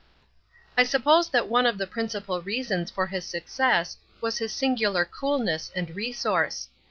[0.75, 5.71] I suppose that one of the principal reasons for his success was his singular coolness
[5.75, 6.69] and resource.